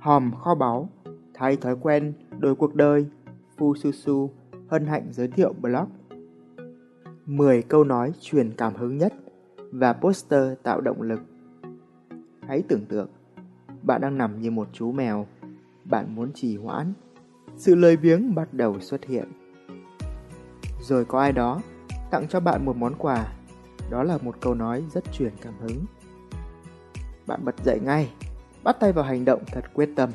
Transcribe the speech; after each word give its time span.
Hòm 0.00 0.32
kho 0.34 0.54
báu, 0.54 0.88
thay 1.34 1.56
thói 1.56 1.76
quen, 1.80 2.12
đổi 2.38 2.54
cuộc 2.54 2.74
đời, 2.74 3.06
Fususu 3.58 4.28
hân 4.68 4.86
hạnh 4.86 5.08
giới 5.10 5.28
thiệu 5.28 5.52
blog. 5.60 5.88
10 7.26 7.62
câu 7.62 7.84
nói 7.84 8.12
truyền 8.20 8.52
cảm 8.56 8.74
hứng 8.74 8.98
nhất 8.98 9.14
và 9.72 9.92
poster 9.92 10.58
tạo 10.62 10.80
động 10.80 11.02
lực. 11.02 11.20
Hãy 12.48 12.62
tưởng 12.68 12.86
tượng, 12.86 13.08
bạn 13.82 14.00
đang 14.00 14.18
nằm 14.18 14.40
như 14.40 14.50
một 14.50 14.68
chú 14.72 14.92
mèo, 14.92 15.26
bạn 15.84 16.14
muốn 16.14 16.32
trì 16.32 16.56
hoãn, 16.56 16.92
sự 17.56 17.74
lời 17.74 17.96
biếng 17.96 18.34
bắt 18.34 18.54
đầu 18.54 18.80
xuất 18.80 19.04
hiện. 19.04 19.28
Rồi 20.80 21.04
có 21.04 21.20
ai 21.20 21.32
đó 21.32 21.60
tặng 22.10 22.28
cho 22.28 22.40
bạn 22.40 22.64
một 22.64 22.76
món 22.76 22.94
quà, 22.98 23.32
đó 23.90 24.02
là 24.02 24.18
một 24.22 24.36
câu 24.40 24.54
nói 24.54 24.84
rất 24.90 25.12
truyền 25.12 25.32
cảm 25.42 25.54
hứng. 25.60 25.84
Bạn 27.26 27.44
bật 27.44 27.64
dậy 27.64 27.80
ngay, 27.80 28.10
bắt 28.64 28.76
tay 28.80 28.92
vào 28.92 29.04
hành 29.04 29.24
động 29.24 29.42
thật 29.46 29.64
quyết 29.74 29.88
tâm. 29.96 30.10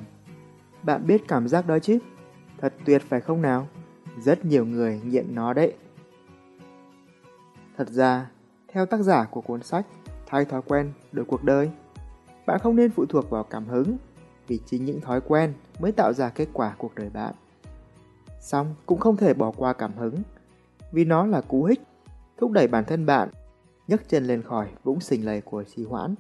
Bạn 0.84 1.07
biết 1.07 1.21
cảm 1.27 1.48
giác 1.48 1.67
đó 1.67 1.80
chứ? 1.80 1.99
Thật 2.58 2.73
tuyệt 2.85 3.02
phải 3.02 3.21
không 3.21 3.41
nào? 3.41 3.68
Rất 4.21 4.45
nhiều 4.45 4.66
người 4.66 5.02
nghiện 5.05 5.35
nó 5.35 5.54
đấy. 5.54 5.73
Thật 7.77 7.90
ra, 7.90 8.30
theo 8.68 8.85
tác 8.85 9.02
giả 9.02 9.23
của 9.31 9.41
cuốn 9.41 9.63
sách 9.63 9.85
Thay 10.27 10.45
thói 10.45 10.62
quen 10.62 10.91
đổi 11.12 11.26
cuộc 11.26 11.44
đời, 11.44 11.70
bạn 12.45 12.59
không 12.59 12.76
nên 12.76 12.91
phụ 12.91 13.05
thuộc 13.05 13.30
vào 13.30 13.44
cảm 13.44 13.66
hứng 13.66 13.98
vì 14.48 14.59
chính 14.66 14.85
những 14.85 15.02
thói 15.02 15.21
quen 15.21 15.54
mới 15.80 15.91
tạo 15.91 16.13
ra 16.13 16.30
kết 16.30 16.48
quả 16.54 16.76
cuộc 16.77 16.96
đời 16.96 17.09
bạn. 17.09 17.34
Xong 18.40 18.76
cũng 18.85 18.99
không 18.99 19.18
thể 19.18 19.34
bỏ 19.34 19.52
qua 19.52 19.73
cảm 19.73 19.93
hứng 19.93 20.21
vì 20.91 21.05
nó 21.05 21.26
là 21.26 21.41
cú 21.41 21.63
hích 21.63 21.82
thúc 22.38 22.52
đẩy 22.52 22.68
bản 22.68 22.85
thân 22.85 23.05
bạn 23.05 23.30
nhấc 23.88 24.09
chân 24.09 24.26
lên 24.26 24.41
khỏi 24.41 24.68
vũng 24.84 24.99
sình 24.99 25.26
lầy 25.26 25.41
của 25.41 25.63
trì 25.63 25.85
hoãn 25.85 26.16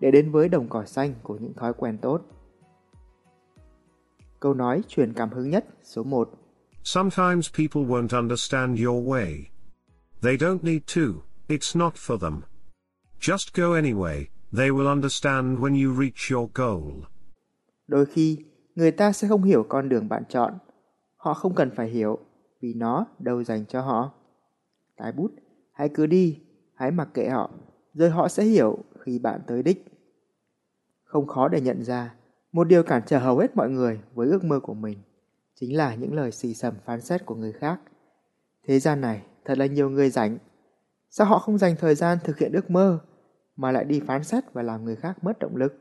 để 0.00 0.10
đến 0.10 0.30
với 0.30 0.48
đồng 0.48 0.68
cỏ 0.68 0.84
xanh 0.84 1.14
của 1.22 1.36
những 1.40 1.54
thói 1.54 1.72
quen 1.74 1.98
tốt. 1.98 2.20
Câu 4.40 4.54
nói 4.54 4.82
truyền 4.88 5.12
cảm 5.12 5.30
hứng 5.30 5.50
nhất 5.50 5.64
số 5.82 6.02
1 6.02 6.30
Sometimes 6.82 7.50
people 7.58 7.82
won't 7.82 8.20
understand 8.20 8.84
your 8.84 9.08
way. 9.08 9.42
They 10.22 10.36
don't 10.36 10.58
need 10.62 10.82
to, 10.94 11.00
it's 11.48 11.78
not 11.78 11.94
for 11.94 12.18
them. 12.18 12.40
Just 13.20 13.54
go 13.54 13.74
anyway, 13.74 14.24
they 14.56 14.70
will 14.70 14.88
understand 14.88 15.58
when 15.58 15.84
you 15.84 16.00
reach 16.00 16.32
your 16.32 16.50
goal. 16.54 17.04
Đôi 17.86 18.06
khi, 18.06 18.44
người 18.74 18.90
ta 18.90 19.12
sẽ 19.12 19.28
không 19.28 19.42
hiểu 19.42 19.66
con 19.68 19.88
đường 19.88 20.08
bạn 20.08 20.22
chọn. 20.28 20.58
Họ 21.16 21.34
không 21.34 21.54
cần 21.54 21.70
phải 21.76 21.88
hiểu, 21.88 22.18
vì 22.60 22.74
nó 22.74 23.06
đâu 23.18 23.44
dành 23.44 23.64
cho 23.66 23.80
họ. 23.80 24.12
Cái 24.96 25.12
bút, 25.12 25.30
hãy 25.72 25.88
cứ 25.88 26.06
đi, 26.06 26.40
hãy 26.74 26.90
mặc 26.90 27.08
kệ 27.14 27.28
họ, 27.28 27.50
rồi 27.94 28.10
họ 28.10 28.28
sẽ 28.28 28.44
hiểu 28.44 28.78
khi 29.04 29.18
bạn 29.18 29.40
tới 29.46 29.62
đích. 29.62 29.84
Không 31.04 31.26
khó 31.26 31.48
để 31.48 31.60
nhận 31.60 31.84
ra, 31.84 32.14
một 32.52 32.64
điều 32.64 32.82
cản 32.82 33.02
trở 33.06 33.18
hầu 33.18 33.38
hết 33.38 33.56
mọi 33.56 33.70
người 33.70 34.00
với 34.14 34.28
ước 34.28 34.44
mơ 34.44 34.60
của 34.60 34.74
mình 34.74 34.98
chính 35.54 35.76
là 35.76 35.94
những 35.94 36.14
lời 36.14 36.32
xì 36.32 36.54
xầm 36.54 36.74
phán 36.84 37.00
xét 37.00 37.26
của 37.26 37.34
người 37.34 37.52
khác. 37.52 37.80
Thế 38.66 38.78
gian 38.78 39.00
này 39.00 39.22
thật 39.44 39.58
là 39.58 39.66
nhiều 39.66 39.90
người 39.90 40.10
rảnh. 40.10 40.38
Sao 41.10 41.26
họ 41.26 41.38
không 41.38 41.58
dành 41.58 41.76
thời 41.76 41.94
gian 41.94 42.18
thực 42.24 42.38
hiện 42.38 42.52
ước 42.52 42.70
mơ 42.70 42.98
mà 43.56 43.72
lại 43.72 43.84
đi 43.84 44.00
phán 44.00 44.24
xét 44.24 44.52
và 44.52 44.62
làm 44.62 44.84
người 44.84 44.96
khác 44.96 45.24
mất 45.24 45.38
động 45.38 45.56
lực? 45.56 45.74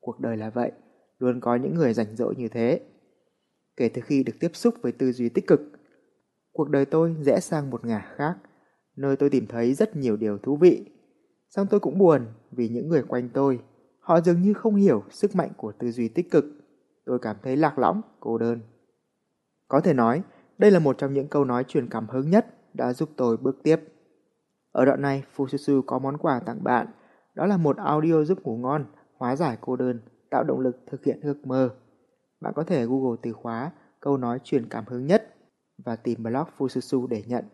Cuộc 0.00 0.20
đời 0.20 0.36
là 0.36 0.50
vậy, 0.50 0.72
luôn 1.18 1.40
có 1.40 1.56
những 1.56 1.74
người 1.74 1.94
rảnh 1.94 2.16
rỗi 2.16 2.34
như 2.36 2.48
thế. 2.48 2.80
Kể 3.76 3.88
từ 3.88 4.02
khi 4.02 4.22
được 4.22 4.32
tiếp 4.40 4.50
xúc 4.54 4.74
với 4.82 4.92
tư 4.92 5.12
duy 5.12 5.28
tích 5.28 5.46
cực, 5.46 5.60
cuộc 6.52 6.70
đời 6.70 6.84
tôi 6.84 7.16
rẽ 7.20 7.40
sang 7.40 7.70
một 7.70 7.84
ngả 7.84 8.12
khác, 8.16 8.36
nơi 8.96 9.16
tôi 9.16 9.30
tìm 9.30 9.46
thấy 9.46 9.74
rất 9.74 9.96
nhiều 9.96 10.16
điều 10.16 10.38
thú 10.38 10.56
vị 10.56 10.84
song 11.56 11.66
tôi 11.70 11.80
cũng 11.80 11.98
buồn 11.98 12.26
vì 12.50 12.68
những 12.68 12.88
người 12.88 13.02
quanh 13.02 13.28
tôi, 13.28 13.60
họ 14.00 14.20
dường 14.20 14.42
như 14.42 14.54
không 14.54 14.74
hiểu 14.74 15.02
sức 15.10 15.34
mạnh 15.34 15.50
của 15.56 15.72
tư 15.72 15.90
duy 15.90 16.08
tích 16.08 16.30
cực. 16.30 16.44
Tôi 17.04 17.18
cảm 17.18 17.36
thấy 17.42 17.56
lạc 17.56 17.78
lõng, 17.78 18.00
cô 18.20 18.38
đơn. 18.38 18.60
Có 19.68 19.80
thể 19.80 19.94
nói, 19.94 20.22
đây 20.58 20.70
là 20.70 20.78
một 20.78 20.98
trong 20.98 21.12
những 21.12 21.28
câu 21.28 21.44
nói 21.44 21.64
truyền 21.64 21.88
cảm 21.88 22.08
hứng 22.08 22.30
nhất 22.30 22.46
đã 22.74 22.92
giúp 22.92 23.10
tôi 23.16 23.36
bước 23.36 23.56
tiếp. 23.62 23.80
Ở 24.72 24.84
đoạn 24.84 25.02
này, 25.02 25.24
Fususu 25.36 25.82
có 25.82 25.98
món 25.98 26.18
quà 26.18 26.40
tặng 26.40 26.64
bạn, 26.64 26.86
đó 27.34 27.46
là 27.46 27.56
một 27.56 27.76
audio 27.76 28.24
giúp 28.24 28.42
ngủ 28.42 28.56
ngon, 28.56 28.84
hóa 29.16 29.36
giải 29.36 29.58
cô 29.60 29.76
đơn, 29.76 30.00
tạo 30.30 30.44
động 30.44 30.60
lực 30.60 30.76
thực 30.86 31.04
hiện 31.04 31.20
ước 31.20 31.46
mơ. 31.46 31.70
Bạn 32.40 32.52
có 32.56 32.64
thể 32.64 32.86
Google 32.86 33.16
từ 33.22 33.32
khóa 33.32 33.70
câu 34.00 34.16
nói 34.16 34.38
truyền 34.44 34.68
cảm 34.68 34.84
hứng 34.86 35.06
nhất 35.06 35.34
và 35.84 35.96
tìm 35.96 36.22
blog 36.22 36.46
Fususu 36.58 37.06
để 37.06 37.22
nhận. 37.26 37.44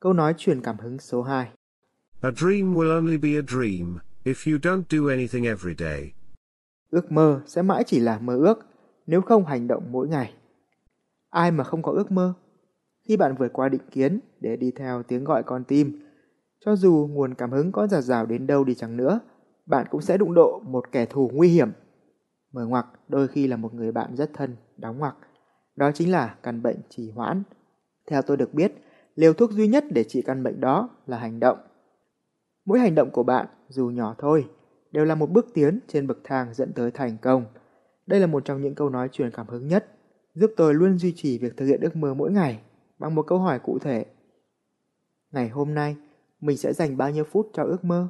Câu 0.00 0.12
nói 0.12 0.34
truyền 0.36 0.62
cảm 0.62 0.78
hứng 0.78 0.98
số 0.98 1.22
2 1.22 1.50
A 2.22 2.30
dream 2.30 2.74
will 2.74 2.90
only 2.90 3.18
be 3.18 3.36
a 3.36 3.42
dream 3.48 3.98
if 4.24 4.50
you 4.50 4.58
don't 4.62 4.82
do 4.90 5.08
anything 5.08 5.44
every 5.44 5.74
day. 5.78 6.12
Ước 6.90 7.12
mơ 7.12 7.40
sẽ 7.46 7.62
mãi 7.62 7.84
chỉ 7.86 8.00
là 8.00 8.18
mơ 8.18 8.36
ước 8.36 8.66
nếu 9.06 9.20
không 9.20 9.44
hành 9.44 9.68
động 9.68 9.92
mỗi 9.92 10.08
ngày. 10.08 10.34
Ai 11.30 11.50
mà 11.50 11.64
không 11.64 11.82
có 11.82 11.92
ước 11.92 12.10
mơ? 12.10 12.34
Khi 13.08 13.16
bạn 13.16 13.34
vượt 13.38 13.52
qua 13.52 13.68
định 13.68 13.80
kiến 13.90 14.20
để 14.40 14.56
đi 14.56 14.70
theo 14.70 15.02
tiếng 15.02 15.24
gọi 15.24 15.42
con 15.42 15.64
tim, 15.64 16.00
cho 16.64 16.76
dù 16.76 17.08
nguồn 17.10 17.34
cảm 17.34 17.52
hứng 17.52 17.72
có 17.72 17.86
giạt 17.86 18.04
rào 18.04 18.26
đến 18.26 18.46
đâu 18.46 18.64
đi 18.64 18.74
chăng 18.74 18.96
nữa, 18.96 19.20
bạn 19.66 19.86
cũng 19.90 20.02
sẽ 20.02 20.18
đụng 20.18 20.34
độ 20.34 20.62
một 20.66 20.92
kẻ 20.92 21.06
thù 21.06 21.30
nguy 21.34 21.48
hiểm. 21.48 21.70
Mở 22.52 22.66
ngoặc 22.66 22.86
đôi 23.08 23.28
khi 23.28 23.46
là 23.46 23.56
một 23.56 23.74
người 23.74 23.92
bạn 23.92 24.16
rất 24.16 24.30
thân, 24.34 24.56
đóng 24.76 24.98
ngoặc. 24.98 25.16
Đó 25.76 25.90
chính 25.94 26.10
là 26.10 26.34
căn 26.42 26.62
bệnh 26.62 26.78
trì 26.88 27.10
hoãn. 27.10 27.42
Theo 28.10 28.22
tôi 28.22 28.36
được 28.36 28.54
biết, 28.54 28.72
liều 29.14 29.32
thuốc 29.32 29.50
duy 29.50 29.68
nhất 29.68 29.84
để 29.90 30.04
trị 30.04 30.22
căn 30.22 30.42
bệnh 30.42 30.60
đó 30.60 30.88
là 31.06 31.18
hành 31.18 31.40
động. 31.40 31.58
Mỗi 32.70 32.78
hành 32.78 32.94
động 32.94 33.10
của 33.10 33.22
bạn, 33.22 33.46
dù 33.68 33.86
nhỏ 33.86 34.14
thôi, 34.18 34.48
đều 34.92 35.04
là 35.04 35.14
một 35.14 35.30
bước 35.30 35.46
tiến 35.54 35.80
trên 35.88 36.06
bậc 36.06 36.18
thang 36.24 36.54
dẫn 36.54 36.72
tới 36.72 36.90
thành 36.90 37.16
công. 37.22 37.44
Đây 38.06 38.20
là 38.20 38.26
một 38.26 38.44
trong 38.44 38.62
những 38.62 38.74
câu 38.74 38.90
nói 38.90 39.08
truyền 39.12 39.30
cảm 39.30 39.48
hứng 39.48 39.68
nhất 39.68 39.86
giúp 40.34 40.50
tôi 40.56 40.74
luôn 40.74 40.98
duy 40.98 41.12
trì 41.16 41.38
việc 41.38 41.56
thực 41.56 41.66
hiện 41.66 41.80
ước 41.80 41.96
mơ 41.96 42.14
mỗi 42.14 42.32
ngày 42.32 42.60
bằng 42.98 43.14
một 43.14 43.26
câu 43.26 43.38
hỏi 43.38 43.58
cụ 43.58 43.78
thể. 43.78 44.04
Ngày 45.32 45.48
hôm 45.48 45.74
nay, 45.74 45.96
mình 46.40 46.56
sẽ 46.56 46.72
dành 46.72 46.96
bao 46.96 47.10
nhiêu 47.10 47.24
phút 47.24 47.50
cho 47.52 47.62
ước 47.62 47.84
mơ? 47.84 48.08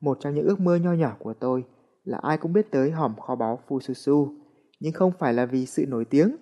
Một 0.00 0.18
trong 0.20 0.34
những 0.34 0.46
ước 0.46 0.60
mơ 0.60 0.76
nho 0.76 0.92
nhỏ 0.92 1.16
của 1.18 1.34
tôi 1.34 1.64
là 2.04 2.18
ai 2.22 2.38
cũng 2.38 2.52
biết 2.52 2.70
tới 2.70 2.90
hòm 2.90 3.16
kho 3.16 3.34
báu 3.34 3.60
Fususu, 3.68 4.36
nhưng 4.80 4.92
không 4.92 5.12
phải 5.18 5.34
là 5.34 5.46
vì 5.46 5.66
sự 5.66 5.86
nổi 5.88 6.04
tiếng, 6.04 6.36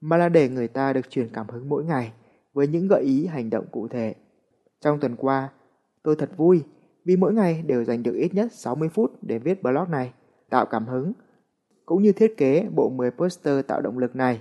mà 0.00 0.16
là 0.16 0.28
để 0.28 0.48
người 0.48 0.68
ta 0.68 0.92
được 0.92 1.10
truyền 1.10 1.28
cảm 1.32 1.48
hứng 1.48 1.68
mỗi 1.68 1.84
ngày 1.84 2.12
với 2.52 2.68
những 2.68 2.88
gợi 2.88 3.02
ý 3.02 3.26
hành 3.26 3.50
động 3.50 3.66
cụ 3.70 3.88
thể. 3.88 4.14
Trong 4.80 5.00
tuần 5.00 5.16
qua, 5.16 5.50
tôi 6.06 6.16
thật 6.16 6.30
vui 6.36 6.64
vì 7.04 7.16
mỗi 7.16 7.34
ngày 7.34 7.62
đều 7.62 7.84
dành 7.84 8.02
được 8.02 8.14
ít 8.14 8.34
nhất 8.34 8.52
60 8.52 8.88
phút 8.88 9.12
để 9.22 9.38
viết 9.38 9.62
blog 9.62 9.90
này, 9.90 10.12
tạo 10.50 10.66
cảm 10.66 10.86
hứng 10.86 11.12
cũng 11.86 12.02
như 12.02 12.12
thiết 12.12 12.34
kế 12.36 12.68
bộ 12.74 12.90
10 12.90 13.10
poster 13.10 13.66
tạo 13.66 13.80
động 13.80 13.98
lực 13.98 14.16
này. 14.16 14.40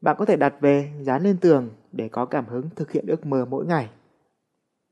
Bạn 0.00 0.16
có 0.18 0.24
thể 0.24 0.36
đặt 0.36 0.54
về, 0.60 0.92
dán 1.00 1.22
lên 1.22 1.36
tường 1.38 1.70
để 1.92 2.08
có 2.08 2.26
cảm 2.26 2.46
hứng 2.46 2.68
thực 2.76 2.92
hiện 2.92 3.06
ước 3.06 3.26
mơ 3.26 3.44
mỗi 3.44 3.66
ngày. 3.66 3.90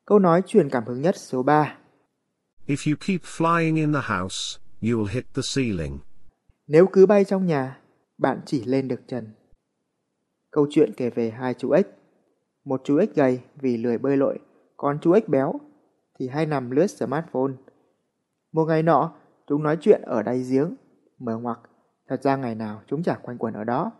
Câu 0.07 0.19
nói 0.19 0.43
truyền 0.47 0.71
cảm 0.71 0.85
hứng 0.87 1.01
nhất 1.01 1.17
số 1.17 1.43
3 1.43 1.79
If 2.67 2.91
you 2.91 2.97
keep 3.07 3.21
flying 3.21 3.77
in 3.77 3.93
the 3.93 4.01
house, 4.19 4.61
you 4.83 4.99
will 4.99 5.15
hit 5.15 5.25
the 5.35 5.43
ceiling. 5.55 5.99
Nếu 6.67 6.87
cứ 6.87 7.07
bay 7.07 7.25
trong 7.25 7.47
nhà, 7.47 7.79
bạn 8.19 8.41
chỉ 8.47 8.65
lên 8.65 8.89
được 8.89 9.01
trần. 9.09 9.29
Câu 10.51 10.67
chuyện 10.71 10.93
kể 10.97 11.11
về 11.11 11.31
hai 11.31 11.55
chú 11.55 11.71
ếch. 11.71 11.87
Một 12.65 12.81
chú 12.85 12.97
ếch 12.97 13.15
gầy 13.15 13.41
vì 13.61 13.77
lười 13.77 13.99
bơi 13.99 14.17
lội, 14.17 14.39
còn 14.77 14.99
chú 15.03 15.13
ếch 15.13 15.29
béo 15.29 15.61
thì 16.19 16.29
hay 16.29 16.47
nằm 16.47 16.71
lướt 16.71 16.87
smartphone. 16.87 17.53
Một 18.53 18.65
ngày 18.65 18.83
nọ, 18.83 19.13
chúng 19.47 19.63
nói 19.63 19.77
chuyện 19.81 20.03
ở 20.03 20.23
đáy 20.23 20.45
giếng 20.51 20.75
mở 21.19 21.39
ngoặc, 21.39 21.61
thật 22.09 22.23
ra 22.23 22.37
ngày 22.37 22.55
nào 22.55 22.83
chúng 22.87 23.03
chẳng 23.03 23.21
quanh 23.23 23.39
quẩn 23.39 23.55
ở 23.55 23.65
đó. 23.65 23.93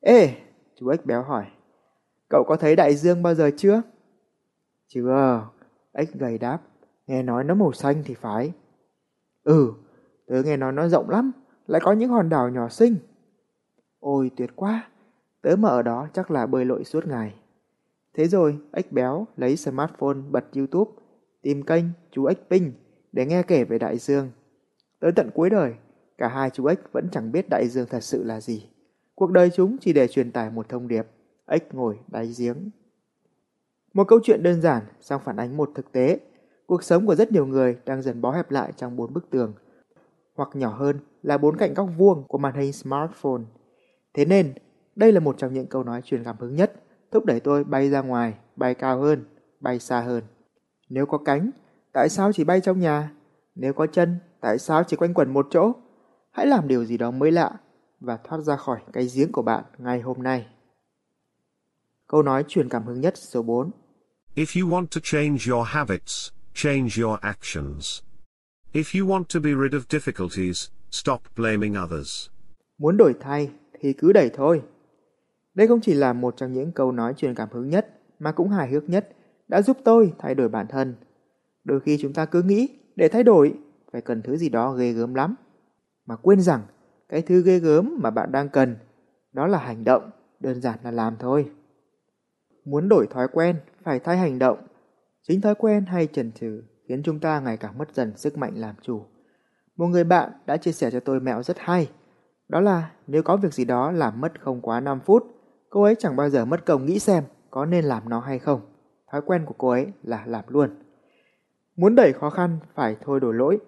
Ê, 0.00 0.34
chú 0.76 0.88
ếch 0.88 1.06
béo 1.06 1.22
hỏi, 1.22 1.46
cậu 2.28 2.44
có 2.44 2.56
thấy 2.56 2.76
đại 2.76 2.94
dương 2.94 3.22
bao 3.22 3.34
giờ 3.34 3.50
chưa? 3.56 3.82
Chưa, 4.88 5.48
ếch 5.92 6.12
gầy 6.12 6.38
đáp, 6.38 6.58
nghe 7.06 7.22
nói 7.22 7.44
nó 7.44 7.54
màu 7.54 7.72
xanh 7.72 8.02
thì 8.04 8.14
phải. 8.14 8.52
Ừ, 9.44 9.72
tớ 10.26 10.42
nghe 10.42 10.56
nói 10.56 10.72
nó 10.72 10.88
rộng 10.88 11.10
lắm, 11.10 11.32
lại 11.66 11.80
có 11.84 11.92
những 11.92 12.10
hòn 12.10 12.28
đảo 12.28 12.50
nhỏ 12.50 12.68
xinh. 12.68 12.96
Ôi 14.00 14.30
tuyệt 14.36 14.50
quá, 14.56 14.88
tớ 15.42 15.56
mà 15.56 15.68
ở 15.68 15.82
đó 15.82 16.08
chắc 16.12 16.30
là 16.30 16.46
bơi 16.46 16.64
lội 16.64 16.84
suốt 16.84 17.06
ngày. 17.06 17.39
Thế 18.14 18.28
rồi, 18.28 18.58
ếch 18.72 18.92
béo 18.92 19.26
lấy 19.36 19.56
smartphone 19.56 20.18
bật 20.30 20.44
YouTube, 20.56 20.90
tìm 21.42 21.62
kênh 21.62 21.84
chú 22.10 22.24
ếch 22.24 22.38
Pinh 22.50 22.72
để 23.12 23.26
nghe 23.26 23.42
kể 23.42 23.64
về 23.64 23.78
đại 23.78 23.98
dương. 23.98 24.30
Tới 25.00 25.12
tận 25.16 25.30
cuối 25.34 25.50
đời, 25.50 25.74
Cả 26.20 26.28
hai 26.28 26.50
chú 26.50 26.66
ếch 26.66 26.92
vẫn 26.92 27.08
chẳng 27.12 27.32
biết 27.32 27.48
đại 27.50 27.68
dương 27.68 27.86
thật 27.90 28.00
sự 28.00 28.24
là 28.24 28.40
gì. 28.40 28.68
Cuộc 29.14 29.30
đời 29.30 29.50
chúng 29.50 29.76
chỉ 29.80 29.92
để 29.92 30.08
truyền 30.08 30.32
tải 30.32 30.50
một 30.50 30.68
thông 30.68 30.88
điệp, 30.88 31.06
ếch 31.46 31.74
ngồi 31.74 31.98
đáy 32.08 32.32
giếng. 32.38 32.70
Một 33.94 34.04
câu 34.08 34.18
chuyện 34.22 34.42
đơn 34.42 34.60
giản, 34.60 34.82
sang 35.00 35.20
phản 35.20 35.36
ánh 35.36 35.56
một 35.56 35.70
thực 35.74 35.92
tế. 35.92 36.20
Cuộc 36.66 36.82
sống 36.82 37.06
của 37.06 37.14
rất 37.14 37.32
nhiều 37.32 37.46
người 37.46 37.76
đang 37.86 38.02
dần 38.02 38.20
bó 38.20 38.32
hẹp 38.32 38.50
lại 38.50 38.72
trong 38.76 38.96
bốn 38.96 39.12
bức 39.12 39.30
tường, 39.30 39.54
hoặc 40.34 40.48
nhỏ 40.54 40.68
hơn 40.68 41.00
là 41.22 41.38
bốn 41.38 41.56
cạnh 41.56 41.74
góc 41.74 41.88
vuông 41.98 42.24
của 42.28 42.38
màn 42.38 42.54
hình 42.54 42.72
smartphone. 42.72 43.42
Thế 44.14 44.24
nên, 44.24 44.52
đây 44.96 45.12
là 45.12 45.20
một 45.20 45.38
trong 45.38 45.54
những 45.54 45.66
câu 45.66 45.84
nói 45.84 46.02
truyền 46.04 46.24
cảm 46.24 46.36
hứng 46.38 46.54
nhất, 46.54 46.72
thúc 47.12 47.24
đẩy 47.24 47.40
tôi 47.40 47.64
bay 47.64 47.90
ra 47.90 48.00
ngoài, 48.00 48.34
bay 48.56 48.74
cao 48.74 49.00
hơn, 49.00 49.24
bay 49.60 49.78
xa 49.78 50.00
hơn. 50.00 50.24
Nếu 50.88 51.06
có 51.06 51.18
cánh, 51.18 51.50
tại 51.92 52.08
sao 52.08 52.32
chỉ 52.32 52.44
bay 52.44 52.60
trong 52.60 52.80
nhà? 52.80 53.12
Nếu 53.54 53.72
có 53.72 53.86
chân, 53.86 54.18
tại 54.40 54.58
sao 54.58 54.84
chỉ 54.84 54.96
quanh 54.96 55.14
quẩn 55.14 55.32
một 55.32 55.46
chỗ? 55.50 55.72
hãy 56.32 56.46
làm 56.46 56.68
điều 56.68 56.84
gì 56.84 56.96
đó 56.96 57.10
mới 57.10 57.30
lạ 57.30 57.50
và 58.00 58.18
thoát 58.24 58.38
ra 58.38 58.56
khỏi 58.56 58.80
cái 58.92 59.08
giếng 59.14 59.32
của 59.32 59.42
bạn 59.42 59.64
ngay 59.78 60.00
hôm 60.00 60.22
nay. 60.22 60.46
Câu 62.08 62.22
nói 62.22 62.44
truyền 62.48 62.68
cảm 62.68 62.86
hứng 62.86 63.00
nhất 63.00 63.14
số 63.16 63.42
4 63.42 63.70
If 64.34 64.62
you 64.62 64.70
want 64.70 64.86
to 64.86 65.00
change 65.02 65.38
your 65.50 65.66
habits, 65.68 66.30
change 66.54 67.02
your 67.02 67.20
actions. 67.20 68.02
If 68.72 69.00
you 69.00 69.08
want 69.08 69.24
to 69.34 69.40
be 69.40 69.50
rid 69.50 69.72
of 69.72 69.80
difficulties, 69.88 70.68
stop 70.90 71.20
blaming 71.36 71.74
others. 71.84 72.28
Muốn 72.78 72.96
đổi 72.96 73.14
thay 73.20 73.50
thì 73.80 73.92
cứ 73.92 74.12
đẩy 74.12 74.30
thôi. 74.34 74.62
Đây 75.54 75.68
không 75.68 75.80
chỉ 75.80 75.94
là 75.94 76.12
một 76.12 76.36
trong 76.36 76.52
những 76.52 76.72
câu 76.72 76.92
nói 76.92 77.14
truyền 77.16 77.34
cảm 77.34 77.48
hứng 77.52 77.68
nhất 77.68 77.88
mà 78.18 78.32
cũng 78.32 78.48
hài 78.48 78.70
hước 78.70 78.88
nhất 78.88 79.08
đã 79.48 79.62
giúp 79.62 79.76
tôi 79.84 80.12
thay 80.18 80.34
đổi 80.34 80.48
bản 80.48 80.66
thân. 80.66 80.94
Đôi 81.64 81.80
khi 81.80 81.98
chúng 82.00 82.12
ta 82.12 82.24
cứ 82.24 82.42
nghĩ 82.42 82.68
để 82.96 83.08
thay 83.08 83.22
đổi 83.22 83.54
phải 83.92 84.00
cần 84.00 84.22
thứ 84.22 84.36
gì 84.36 84.48
đó 84.48 84.72
ghê 84.72 84.92
gớm 84.92 85.14
lắm. 85.14 85.34
Mà 86.06 86.16
quên 86.16 86.40
rằng 86.40 86.62
cái 87.08 87.22
thứ 87.22 87.42
ghê 87.42 87.58
gớm 87.58 87.98
mà 88.02 88.10
bạn 88.10 88.32
đang 88.32 88.48
cần 88.48 88.76
đó 89.32 89.46
là 89.46 89.58
hành 89.58 89.84
động, 89.84 90.10
đơn 90.40 90.60
giản 90.60 90.78
là 90.82 90.90
làm 90.90 91.16
thôi. 91.18 91.50
Muốn 92.64 92.88
đổi 92.88 93.06
thói 93.06 93.28
quen 93.28 93.56
phải 93.82 93.98
thay 93.98 94.18
hành 94.18 94.38
động. 94.38 94.58
Chính 95.28 95.40
thói 95.40 95.54
quen 95.54 95.84
hay 95.86 96.06
chần 96.06 96.32
chừ 96.32 96.62
khiến 96.88 97.02
chúng 97.02 97.20
ta 97.20 97.40
ngày 97.40 97.56
càng 97.56 97.78
mất 97.78 97.94
dần 97.94 98.16
sức 98.16 98.38
mạnh 98.38 98.52
làm 98.56 98.74
chủ. 98.82 99.02
Một 99.76 99.86
người 99.86 100.04
bạn 100.04 100.30
đã 100.46 100.56
chia 100.56 100.72
sẻ 100.72 100.90
cho 100.90 101.00
tôi 101.00 101.20
mẹo 101.20 101.42
rất 101.42 101.58
hay. 101.58 101.90
Đó 102.48 102.60
là 102.60 102.90
nếu 103.06 103.22
có 103.22 103.36
việc 103.36 103.54
gì 103.54 103.64
đó 103.64 103.90
làm 103.90 104.20
mất 104.20 104.40
không 104.40 104.60
quá 104.60 104.80
5 104.80 105.00
phút, 105.00 105.26
cô 105.70 105.82
ấy 105.82 105.94
chẳng 105.98 106.16
bao 106.16 106.30
giờ 106.30 106.44
mất 106.44 106.66
công 106.66 106.86
nghĩ 106.86 106.98
xem 106.98 107.24
có 107.50 107.64
nên 107.64 107.84
làm 107.84 108.08
nó 108.08 108.20
hay 108.20 108.38
không. 108.38 108.60
Thói 109.12 109.22
quen 109.22 109.44
của 109.46 109.54
cô 109.58 109.68
ấy 109.68 109.86
là 110.02 110.22
làm 110.26 110.44
luôn. 110.48 110.70
Muốn 111.76 111.94
đẩy 111.94 112.12
khó 112.12 112.30
khăn 112.30 112.58
phải 112.74 112.96
thôi 113.04 113.20
đổ 113.20 113.32
lỗi. 113.32 113.58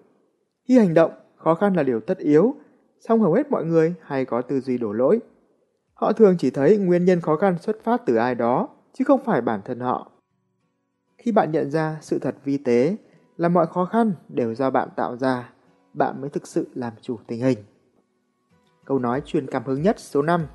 Khi 0.67 0.77
hành 0.77 0.93
động, 0.93 1.11
khó 1.35 1.55
khăn 1.55 1.73
là 1.73 1.83
điều 1.83 1.99
tất 1.99 2.17
yếu, 2.17 2.55
song 2.99 3.21
hầu 3.21 3.33
hết 3.33 3.51
mọi 3.51 3.65
người 3.65 3.95
hay 4.01 4.25
có 4.25 4.41
tư 4.41 4.59
duy 4.61 4.77
đổ 4.77 4.93
lỗi. 4.93 5.19
Họ 5.93 6.13
thường 6.13 6.35
chỉ 6.39 6.49
thấy 6.49 6.77
nguyên 6.77 7.05
nhân 7.05 7.21
khó 7.21 7.35
khăn 7.35 7.57
xuất 7.57 7.83
phát 7.83 8.01
từ 8.05 8.15
ai 8.15 8.35
đó, 8.35 8.69
chứ 8.93 9.05
không 9.05 9.23
phải 9.25 9.41
bản 9.41 9.61
thân 9.65 9.79
họ. 9.79 10.11
Khi 11.17 11.31
bạn 11.31 11.51
nhận 11.51 11.71
ra 11.71 11.97
sự 12.01 12.19
thật 12.19 12.35
vi 12.43 12.57
tế 12.57 12.95
là 13.37 13.49
mọi 13.49 13.67
khó 13.67 13.85
khăn 13.85 14.13
đều 14.29 14.55
do 14.55 14.69
bạn 14.69 14.89
tạo 14.95 15.17
ra, 15.17 15.53
bạn 15.93 16.21
mới 16.21 16.29
thực 16.29 16.47
sự 16.47 16.67
làm 16.73 16.93
chủ 17.01 17.17
tình 17.27 17.41
hình. 17.41 17.57
Câu 18.85 18.99
nói 18.99 19.21
truyền 19.25 19.47
cảm 19.47 19.63
hứng 19.65 19.81
nhất 19.81 19.99
số 19.99 20.21
5 20.21 20.45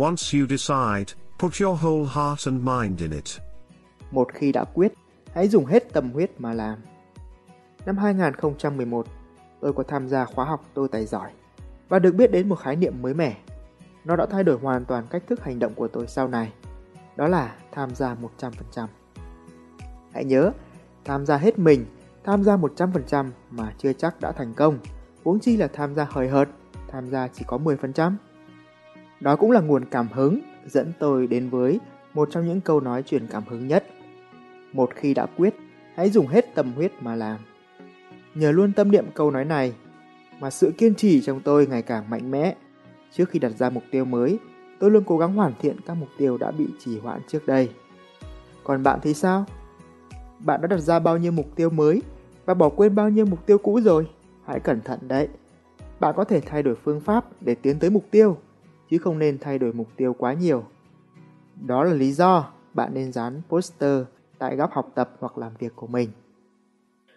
Once 0.00 0.38
you 0.38 0.46
decide, 0.46 1.14
put 1.38 1.60
your 1.60 1.80
whole 1.82 2.04
heart 2.04 2.46
and 2.46 2.62
mind 2.62 3.00
in 3.00 3.10
it. 3.10 3.24
Một 4.10 4.28
khi 4.34 4.52
đã 4.52 4.64
quyết, 4.64 4.92
hãy 5.34 5.48
dùng 5.48 5.66
hết 5.66 5.92
tâm 5.92 6.10
huyết 6.10 6.30
mà 6.38 6.54
làm. 6.54 6.78
Năm 7.86 7.96
2011, 7.96 9.06
tôi 9.60 9.72
có 9.72 9.82
tham 9.82 10.08
gia 10.08 10.24
khóa 10.24 10.44
học 10.44 10.64
tôi 10.74 10.88
tài 10.88 11.06
giỏi 11.06 11.30
và 11.88 11.98
được 11.98 12.14
biết 12.14 12.30
đến 12.30 12.48
một 12.48 12.54
khái 12.54 12.76
niệm 12.76 13.02
mới 13.02 13.14
mẻ. 13.14 13.36
Nó 14.04 14.16
đã 14.16 14.26
thay 14.26 14.44
đổi 14.44 14.58
hoàn 14.58 14.84
toàn 14.84 15.06
cách 15.10 15.22
thức 15.28 15.44
hành 15.44 15.58
động 15.58 15.74
của 15.74 15.88
tôi 15.88 16.06
sau 16.06 16.28
này. 16.28 16.52
Đó 17.16 17.28
là 17.28 17.54
tham 17.72 17.94
gia 17.94 18.16
100%. 18.38 18.86
Hãy 20.12 20.24
nhớ, 20.24 20.52
tham 21.04 21.26
gia 21.26 21.36
hết 21.36 21.58
mình, 21.58 21.86
tham 22.24 22.44
gia 22.44 22.56
100% 22.56 23.30
mà 23.50 23.74
chưa 23.78 23.92
chắc 23.92 24.20
đã 24.20 24.32
thành 24.32 24.54
công, 24.54 24.78
huống 25.24 25.40
chi 25.40 25.56
là 25.56 25.68
tham 25.72 25.94
gia 25.94 26.06
hời 26.10 26.28
hợt, 26.28 26.48
tham 26.88 27.10
gia 27.10 27.28
chỉ 27.28 27.44
có 27.48 27.58
10%. 27.58 28.12
Đó 29.20 29.36
cũng 29.36 29.50
là 29.50 29.60
nguồn 29.60 29.84
cảm 29.84 30.08
hứng 30.12 30.40
dẫn 30.66 30.92
tôi 30.98 31.26
đến 31.26 31.48
với 31.48 31.80
một 32.14 32.28
trong 32.32 32.46
những 32.46 32.60
câu 32.60 32.80
nói 32.80 33.02
truyền 33.02 33.26
cảm 33.26 33.42
hứng 33.48 33.68
nhất. 33.68 33.84
Một 34.72 34.90
khi 34.94 35.14
đã 35.14 35.26
quyết, 35.26 35.54
hãy 35.94 36.10
dùng 36.10 36.26
hết 36.26 36.54
tâm 36.54 36.72
huyết 36.72 36.92
mà 37.00 37.16
làm. 37.16 37.38
Nhờ 38.34 38.50
luôn 38.50 38.72
tâm 38.72 38.90
niệm 38.90 39.04
câu 39.14 39.30
nói 39.30 39.44
này 39.44 39.74
mà 40.40 40.50
sự 40.50 40.72
kiên 40.78 40.94
trì 40.94 41.20
trong 41.20 41.40
tôi 41.40 41.66
ngày 41.66 41.82
càng 41.82 42.10
mạnh 42.10 42.30
mẽ. 42.30 42.54
Trước 43.12 43.28
khi 43.30 43.38
đặt 43.38 43.52
ra 43.58 43.70
mục 43.70 43.82
tiêu 43.90 44.04
mới, 44.04 44.38
tôi 44.78 44.90
luôn 44.90 45.04
cố 45.06 45.18
gắng 45.18 45.34
hoàn 45.34 45.52
thiện 45.60 45.76
các 45.86 45.94
mục 45.94 46.08
tiêu 46.18 46.38
đã 46.38 46.50
bị 46.50 46.66
trì 46.78 46.98
hoãn 46.98 47.20
trước 47.28 47.46
đây. 47.46 47.70
Còn 48.64 48.82
bạn 48.82 48.98
thì 49.02 49.14
sao? 49.14 49.44
Bạn 50.38 50.60
đã 50.60 50.66
đặt 50.66 50.78
ra 50.78 50.98
bao 50.98 51.18
nhiêu 51.18 51.32
mục 51.32 51.56
tiêu 51.56 51.70
mới 51.70 52.02
và 52.46 52.54
bỏ 52.54 52.68
quên 52.68 52.94
bao 52.94 53.08
nhiêu 53.08 53.26
mục 53.26 53.46
tiêu 53.46 53.58
cũ 53.58 53.80
rồi? 53.80 54.08
Hãy 54.46 54.60
cẩn 54.60 54.80
thận 54.80 54.98
đấy. 55.08 55.28
Bạn 56.00 56.14
có 56.16 56.24
thể 56.24 56.40
thay 56.40 56.62
đổi 56.62 56.74
phương 56.74 57.00
pháp 57.00 57.24
để 57.40 57.54
tiến 57.54 57.78
tới 57.78 57.90
mục 57.90 58.04
tiêu, 58.10 58.36
chứ 58.90 58.98
không 58.98 59.18
nên 59.18 59.38
thay 59.38 59.58
đổi 59.58 59.72
mục 59.72 59.88
tiêu 59.96 60.14
quá 60.18 60.32
nhiều. 60.32 60.64
Đó 61.66 61.84
là 61.84 61.92
lý 61.92 62.12
do 62.12 62.52
bạn 62.74 62.94
nên 62.94 63.12
dán 63.12 63.42
poster 63.48 64.02
tại 64.38 64.56
góc 64.56 64.70
học 64.72 64.92
tập 64.94 65.10
hoặc 65.20 65.38
làm 65.38 65.52
việc 65.58 65.72
của 65.76 65.86
mình. 65.86 66.10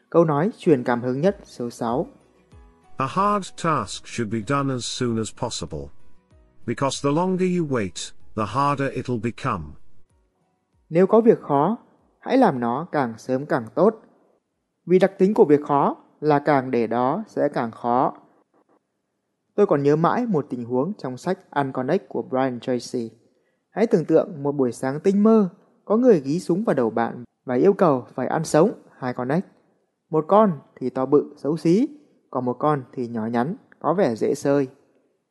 Câu 0.09 0.25
nói 0.25 0.51
truyền 0.57 0.83
cảm 0.83 1.01
hứng 1.01 1.21
nhất 1.21 1.37
số 1.43 1.69
6 1.69 2.07
A 2.97 3.05
hard 3.05 3.49
task 3.63 4.07
should 4.07 4.33
be 4.33 4.39
done 4.47 4.73
as 4.73 4.85
soon 4.85 5.17
as 5.17 5.31
possible. 5.41 5.89
Because 6.65 7.09
the 7.09 7.15
longer 7.15 7.59
you 7.59 7.65
wait, 7.65 8.11
the 8.35 8.45
harder 8.45 8.91
it'll 8.93 9.21
become. 9.21 9.63
Nếu 10.89 11.07
có 11.07 11.21
việc 11.21 11.41
khó, 11.41 11.77
hãy 12.19 12.37
làm 12.37 12.59
nó 12.59 12.87
càng 12.91 13.13
sớm 13.17 13.45
càng 13.45 13.65
tốt. 13.75 13.95
Vì 14.85 14.99
đặc 14.99 15.11
tính 15.17 15.33
của 15.33 15.45
việc 15.45 15.59
khó 15.67 15.95
là 16.19 16.39
càng 16.39 16.71
để 16.71 16.87
đó 16.87 17.23
sẽ 17.27 17.49
càng 17.53 17.71
khó. 17.71 18.13
Tôi 19.55 19.65
còn 19.65 19.83
nhớ 19.83 19.95
mãi 19.95 20.25
một 20.25 20.45
tình 20.49 20.65
huống 20.65 20.93
trong 20.97 21.17
sách 21.17 21.39
Unconnect 21.51 22.09
của 22.09 22.21
Brian 22.21 22.59
Tracy. 22.59 23.11
Hãy 23.69 23.87
tưởng 23.87 24.05
tượng 24.05 24.43
một 24.43 24.51
buổi 24.51 24.71
sáng 24.71 24.99
tinh 24.99 25.23
mơ, 25.23 25.49
có 25.85 25.97
người 25.97 26.21
gí 26.21 26.39
súng 26.39 26.63
vào 26.63 26.73
đầu 26.73 26.89
bạn 26.89 27.23
và 27.45 27.55
yêu 27.55 27.73
cầu 27.73 28.05
phải 28.15 28.27
ăn 28.27 28.43
sống 28.43 28.71
hai 28.97 29.13
con 29.13 29.27
ếch. 29.27 29.43
Một 30.09 30.25
con 30.27 30.59
thì 30.75 30.89
to 30.89 31.05
bự, 31.05 31.33
xấu 31.37 31.57
xí, 31.57 31.87
còn 32.29 32.45
một 32.45 32.53
con 32.59 32.83
thì 32.93 33.07
nhỏ 33.07 33.25
nhắn, 33.25 33.55
có 33.79 33.93
vẻ 33.93 34.15
dễ 34.15 34.33
sơi. 34.35 34.67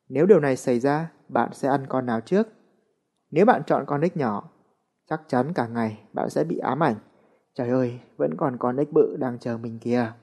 Nếu 0.09 0.25
điều 0.25 0.39
này 0.39 0.55
xảy 0.55 0.79
ra, 0.79 1.11
bạn 1.29 1.49
sẽ 1.53 1.69
ăn 1.69 1.85
con 1.89 2.05
nào 2.05 2.21
trước? 2.21 2.47
Nếu 3.31 3.45
bạn 3.45 3.61
chọn 3.67 3.85
con 3.87 4.01
ếch 4.01 4.17
nhỏ, 4.17 4.49
chắc 5.09 5.21
chắn 5.27 5.53
cả 5.53 5.67
ngày 5.67 5.99
bạn 6.13 6.29
sẽ 6.29 6.43
bị 6.43 6.57
ám 6.57 6.83
ảnh. 6.83 6.95
Trời 7.55 7.69
ơi, 7.69 7.99
vẫn 8.17 8.37
còn 8.37 8.57
con 8.57 8.77
ếch 8.77 8.93
bự 8.93 9.17
đang 9.19 9.39
chờ 9.39 9.57
mình 9.57 9.79
kìa. 9.79 10.13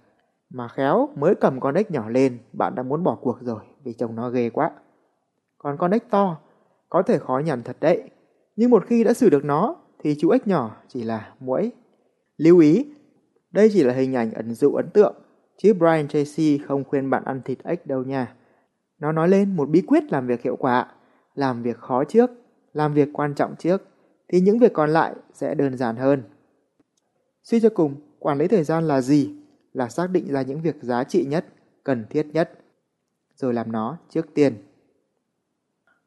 Mà 0.50 0.68
khéo 0.68 1.08
mới 1.16 1.34
cầm 1.34 1.60
con 1.60 1.74
ếch 1.74 1.90
nhỏ 1.90 2.08
lên, 2.08 2.38
bạn 2.52 2.74
đã 2.74 2.82
muốn 2.82 3.04
bỏ 3.04 3.18
cuộc 3.20 3.38
rồi 3.40 3.60
vì 3.88 3.94
trông 3.94 4.14
nó 4.14 4.30
ghê 4.30 4.50
quá. 4.50 4.70
Còn 5.58 5.76
con 5.78 5.90
ếch 5.90 6.10
to, 6.10 6.40
có 6.88 7.02
thể 7.02 7.18
khó 7.18 7.38
nhằn 7.38 7.62
thật 7.62 7.76
đấy. 7.80 8.10
Nhưng 8.56 8.70
một 8.70 8.86
khi 8.86 9.04
đã 9.04 9.12
xử 9.12 9.30
được 9.30 9.44
nó, 9.44 9.76
thì 9.98 10.16
chú 10.18 10.30
ếch 10.30 10.46
nhỏ 10.46 10.76
chỉ 10.88 11.02
là 11.02 11.34
muỗi. 11.40 11.72
Lưu 12.36 12.58
ý, 12.58 12.86
đây 13.50 13.70
chỉ 13.72 13.84
là 13.84 13.94
hình 13.94 14.14
ảnh 14.14 14.32
ẩn 14.32 14.54
dụ 14.54 14.74
ấn 14.74 14.90
tượng, 14.90 15.14
chứ 15.56 15.74
Brian 15.74 16.08
Tracy 16.08 16.58
không 16.58 16.84
khuyên 16.84 17.10
bạn 17.10 17.24
ăn 17.24 17.40
thịt 17.44 17.58
ếch 17.64 17.86
đâu 17.86 18.02
nha. 18.02 18.34
Nó 18.98 19.12
nói 19.12 19.28
lên 19.28 19.56
một 19.56 19.68
bí 19.68 19.80
quyết 19.80 20.12
làm 20.12 20.26
việc 20.26 20.42
hiệu 20.42 20.56
quả, 20.56 20.86
làm 21.34 21.62
việc 21.62 21.76
khó 21.76 22.04
trước, 22.04 22.30
làm 22.72 22.94
việc 22.94 23.08
quan 23.12 23.34
trọng 23.34 23.54
trước, 23.58 23.82
thì 24.28 24.40
những 24.40 24.58
việc 24.58 24.72
còn 24.72 24.90
lại 24.90 25.14
sẽ 25.32 25.54
đơn 25.54 25.76
giản 25.76 25.96
hơn. 25.96 26.22
Suy 27.42 27.60
cho 27.60 27.68
cùng, 27.68 27.94
quản 28.18 28.38
lý 28.38 28.48
thời 28.48 28.64
gian 28.64 28.88
là 28.88 29.00
gì? 29.00 29.34
Là 29.72 29.88
xác 29.88 30.10
định 30.10 30.32
ra 30.32 30.42
những 30.42 30.60
việc 30.60 30.76
giá 30.82 31.04
trị 31.04 31.24
nhất, 31.24 31.46
cần 31.84 32.06
thiết 32.10 32.26
nhất, 32.32 32.52
rồi 33.40 33.54
làm 33.54 33.72
nó 33.72 33.96
trước 34.10 34.26
tiên. 34.34 34.64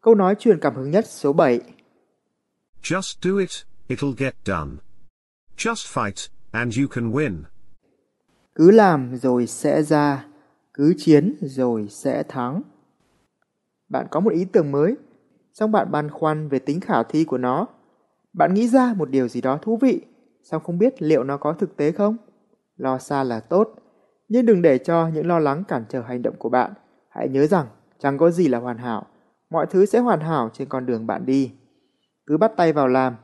Câu 0.01 0.15
nói 0.15 0.35
truyền 0.39 0.59
cảm 0.59 0.75
hứng 0.75 0.91
nhất 0.91 1.05
số 1.07 1.33
7 1.33 1.61
Just 2.81 3.17
do 3.21 3.37
it, 3.39 3.49
it'll 3.87 4.13
get 4.17 4.35
done. 4.45 4.71
Just 5.57 5.93
fight, 5.93 6.29
and 6.51 6.79
you 6.79 6.87
can 6.87 7.11
win. 7.11 7.43
Cứ 8.55 8.71
làm 8.71 9.15
rồi 9.15 9.47
sẽ 9.47 9.83
ra, 9.83 10.25
cứ 10.73 10.93
chiến 10.97 11.35
rồi 11.41 11.87
sẽ 11.89 12.23
thắng. 12.23 12.61
Bạn 13.89 14.07
có 14.11 14.19
một 14.19 14.33
ý 14.33 14.45
tưởng 14.45 14.71
mới, 14.71 14.95
song 15.53 15.71
bạn 15.71 15.91
băn 15.91 16.09
khoăn 16.09 16.49
về 16.49 16.59
tính 16.59 16.79
khả 16.79 17.03
thi 17.03 17.23
của 17.23 17.37
nó. 17.37 17.67
Bạn 18.33 18.53
nghĩ 18.53 18.67
ra 18.67 18.93
một 18.97 19.09
điều 19.09 19.27
gì 19.27 19.41
đó 19.41 19.59
thú 19.61 19.77
vị, 19.81 20.01
song 20.43 20.63
không 20.63 20.77
biết 20.77 21.01
liệu 21.01 21.23
nó 21.23 21.37
có 21.37 21.53
thực 21.53 21.77
tế 21.77 21.91
không? 21.91 22.17
Lo 22.77 22.97
xa 22.97 23.23
là 23.23 23.39
tốt, 23.39 23.73
nhưng 24.29 24.45
đừng 24.45 24.61
để 24.61 24.77
cho 24.77 25.07
những 25.07 25.27
lo 25.27 25.39
lắng 25.39 25.63
cản 25.67 25.85
trở 25.89 26.01
hành 26.01 26.21
động 26.21 26.35
của 26.39 26.49
bạn. 26.49 26.73
Hãy 27.11 27.29
nhớ 27.29 27.47
rằng 27.47 27.67
chẳng 27.99 28.17
có 28.17 28.31
gì 28.31 28.47
là 28.47 28.59
hoàn 28.59 28.77
hảo, 28.77 29.05
mọi 29.49 29.65
thứ 29.65 29.85
sẽ 29.85 29.99
hoàn 29.99 30.19
hảo 30.19 30.49
trên 30.53 30.69
con 30.69 30.85
đường 30.85 31.07
bạn 31.07 31.25
đi. 31.25 31.51
Cứ 32.25 32.37
bắt 32.37 32.51
tay 32.57 32.73
vào 32.73 32.87
làm, 32.87 33.15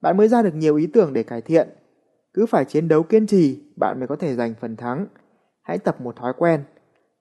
bạn 0.00 0.16
mới 0.16 0.28
ra 0.28 0.42
được 0.42 0.54
nhiều 0.54 0.76
ý 0.76 0.86
tưởng 0.86 1.12
để 1.12 1.22
cải 1.22 1.42
thiện. 1.42 1.68
Cứ 2.34 2.46
phải 2.46 2.64
chiến 2.64 2.88
đấu 2.88 3.02
kiên 3.02 3.26
trì, 3.26 3.62
bạn 3.76 3.98
mới 3.98 4.08
có 4.08 4.16
thể 4.16 4.34
giành 4.34 4.54
phần 4.60 4.76
thắng. 4.76 5.06
Hãy 5.62 5.78
tập 5.78 6.00
một 6.00 6.16
thói 6.16 6.32
quen. 6.32 6.64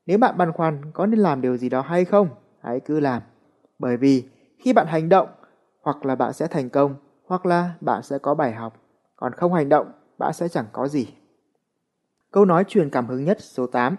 Nếu 0.05 0.17
bạn 0.17 0.38
băn 0.38 0.51
khoăn 0.51 0.91
có 0.93 1.05
nên 1.05 1.19
làm 1.19 1.41
điều 1.41 1.57
gì 1.57 1.69
đó 1.69 1.81
hay 1.81 2.05
không, 2.05 2.29
hãy 2.62 2.79
cứ 2.79 3.00
làm. 3.00 3.22
Bởi 3.79 3.98
vì 3.98 4.24
khi 4.60 4.74
bạn 4.74 4.88
hành 4.88 5.10
động, 5.10 5.27
hoặc 5.81 6.05
là 6.05 6.15
bạn 6.15 6.34
sẽ 6.34 6.48
thành 6.48 6.69
công, 6.69 6.95
hoặc 7.25 7.45
là 7.45 7.74
bạn 7.81 8.03
sẽ 8.03 8.17
có 8.17 8.36
bài 8.36 8.53
học. 8.53 8.74
Còn 9.15 9.34
không 9.34 9.53
hành 9.53 9.69
động, 9.69 9.91
bạn 10.17 10.34
sẽ 10.34 10.48
chẳng 10.48 10.65
có 10.72 10.88
gì. 10.88 11.07
Câu 12.31 12.45
nói 12.45 12.63
truyền 12.67 12.89
cảm 12.89 13.07
hứng 13.07 13.25
nhất 13.25 13.38
số 13.41 13.67
8 13.67 13.95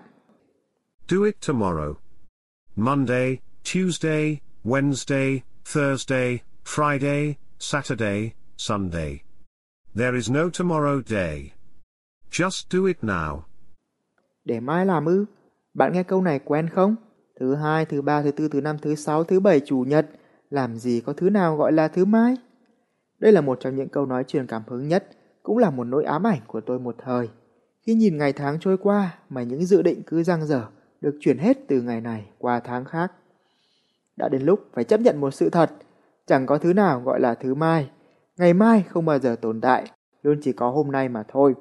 Do 1.09 1.25
it 1.25 1.35
tomorrow. 1.41 2.06
Monday, 2.79 3.39
Tuesday, 3.65 4.41
Wednesday, 4.65 5.41
Thursday, 5.65 6.41
Friday, 6.65 7.35
Saturday, 7.59 8.33
Sunday. 8.59 9.23
There 9.95 10.17
is 10.17 10.31
no 10.31 10.51
tomorrow 10.51 11.03
day. 11.07 11.53
Just 12.31 12.71
do 12.71 12.87
it 12.87 12.97
now. 13.03 13.39
Để 14.45 14.61
mai 14.61 14.87
làm 14.87 15.05
ư? 15.05 15.25
Bạn 15.75 15.93
nghe 15.93 16.03
câu 16.03 16.23
này 16.23 16.41
quen 16.45 16.69
không? 16.69 16.97
Thứ 17.41 17.55
hai, 17.55 17.85
thứ 17.85 18.03
ba, 18.03 18.23
thứ 18.23 18.31
tư, 18.31 18.49
thứ 18.49 18.61
năm, 18.61 18.77
thứ 18.83 18.95
sáu, 18.95 19.25
thứ 19.25 19.41
bảy, 19.41 19.61
chủ 19.61 19.85
nhật. 19.89 20.07
Làm 20.51 20.77
gì 20.77 21.01
có 21.01 21.13
thứ 21.13 21.31
nào 21.31 21.57
gọi 21.57 21.73
là 21.73 21.89
thứ 21.89 22.05
mai? 22.05 22.37
Đây 23.19 23.33
là 23.33 23.41
một 23.41 23.59
trong 23.61 23.77
những 23.77 23.89
câu 23.89 24.07
nói 24.07 24.25
truyền 24.25 24.47
cảm 24.47 24.63
hứng 24.67 24.89
nhất, 24.89 25.09
cũng 25.43 25.59
là 25.59 25.71
một 25.71 25.85
nỗi 25.85 26.05
ám 26.05 26.27
ảnh 26.27 26.41
của 26.47 26.61
tôi 26.61 26.79
một 26.79 26.97
thời. 27.05 27.29
Khi 27.87 27.95
nhìn 27.95 28.19
ngày 28.19 28.33
tháng 28.33 28.61
trôi 28.61 28.79
qua 28.79 29.19
mà 29.29 29.43
những 29.43 29.67
dự 29.67 29.83
định 29.83 30.03
cứ 30.07 30.23
răng 30.23 30.47
dở, 30.47 30.67
được 31.01 31.17
chuyển 31.21 31.39
hết 31.39 31.59
từ 31.69 31.83
ngày 31.83 32.01
này 32.01 32.31
qua 32.39 32.61
tháng 32.61 32.85
khác. 32.85 33.13
Đã 34.17 34.29
đến 34.29 34.43
lúc 34.43 34.61
phải 34.75 34.85
chấp 34.85 35.01
nhận 35.01 35.21
một 35.21 35.31
sự 35.31 35.51
thật, 35.51 35.71
chẳng 36.27 36.47
có 36.47 36.59
thứ 36.59 36.73
nào 36.73 37.01
gọi 37.01 37.21
là 37.21 37.35
thứ 37.35 37.55
mai. 37.55 37.91
Ngày 38.37 38.55
mai 38.55 38.85
không 38.89 39.05
bao 39.05 39.19
giờ 39.19 39.37
tồn 39.41 39.61
tại, 39.61 39.91
luôn 40.23 40.39
chỉ 40.43 40.53
có 40.53 40.71
hôm 40.71 40.93
nay 40.93 41.09
mà 41.09 41.25
thôi. 41.29 41.55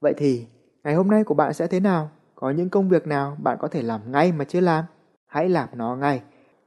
Vậy 0.00 0.14
thì, 0.16 0.46
ngày 0.84 0.94
hôm 0.94 1.08
nay 1.08 1.24
của 1.24 1.34
bạn 1.34 1.54
sẽ 1.54 1.66
thế 1.66 1.80
nào? 1.80 2.10
Có 2.34 2.50
những 2.50 2.70
công 2.70 2.88
việc 2.88 3.06
nào 3.06 3.36
bạn 3.42 3.56
có 3.60 3.68
thể 3.68 3.82
làm 3.82 4.12
ngay 4.12 4.32
mà 4.32 4.44
chưa 4.44 4.60
làm? 4.60 4.84
Hãy 5.26 5.48
làm 5.48 5.68
nó 5.74 5.96
ngay, 5.96 6.22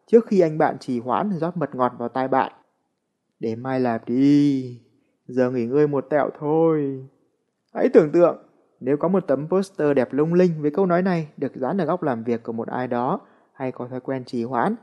trước 0.07 0.25
khi 0.27 0.39
anh 0.39 0.57
bạn 0.57 0.77
trì 0.79 0.99
hoãn 0.99 1.31
rót 1.39 1.57
mật 1.57 1.75
ngọt 1.75 1.93
vào 1.97 2.09
tai 2.09 2.27
bạn. 2.27 2.51
Để 3.39 3.55
mai 3.55 3.79
làm 3.79 4.01
đi, 4.05 4.81
giờ 5.27 5.51
nghỉ 5.51 5.65
ngơi 5.65 5.87
một 5.87 6.05
tẹo 6.09 6.29
thôi. 6.39 7.07
Hãy 7.73 7.89
tưởng 7.93 8.11
tượng, 8.11 8.46
nếu 8.79 8.97
có 8.97 9.07
một 9.07 9.27
tấm 9.27 9.47
poster 9.49 9.95
đẹp 9.95 10.13
lung 10.13 10.33
linh 10.33 10.61
với 10.61 10.71
câu 10.71 10.85
nói 10.85 11.01
này 11.01 11.27
được 11.37 11.55
dán 11.55 11.77
ở 11.77 11.85
góc 11.85 12.03
làm 12.03 12.23
việc 12.23 12.43
của 12.43 12.53
một 12.53 12.67
ai 12.67 12.87
đó 12.87 13.19
hay 13.53 13.71
có 13.71 13.87
thói 13.87 13.99
quen 13.99 14.23
trì 14.25 14.43
hoãn, 14.43 14.75